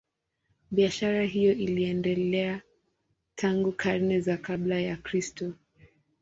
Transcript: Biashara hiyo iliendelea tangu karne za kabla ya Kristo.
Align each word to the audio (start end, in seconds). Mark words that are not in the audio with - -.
Biashara 0.71 1.23
hiyo 1.23 1.51
iliendelea 1.53 2.61
tangu 3.35 3.71
karne 3.71 4.19
za 4.19 4.37
kabla 4.37 4.79
ya 4.79 4.97
Kristo. 4.97 5.53